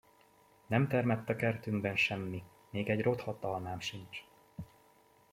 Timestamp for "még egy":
2.69-3.01